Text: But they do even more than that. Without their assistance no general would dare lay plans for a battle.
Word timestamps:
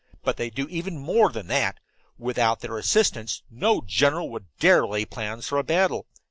But 0.23 0.37
they 0.37 0.49
do 0.49 0.67
even 0.67 0.97
more 0.97 1.29
than 1.29 1.45
that. 1.49 1.79
Without 2.17 2.61
their 2.61 2.75
assistance 2.79 3.43
no 3.51 3.83
general 3.85 4.31
would 4.31 4.47
dare 4.57 4.87
lay 4.87 5.05
plans 5.05 5.47
for 5.47 5.59
a 5.59 5.63
battle. 5.63 6.07